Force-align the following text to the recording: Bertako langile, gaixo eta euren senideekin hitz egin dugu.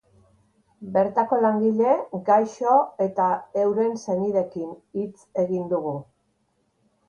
Bertako 0.95 1.37
langile, 1.41 1.91
gaixo 2.31 2.73
eta 3.07 3.29
euren 3.67 3.95
senideekin 4.07 4.75
hitz 5.03 5.31
egin 5.49 5.73
dugu. 5.77 5.97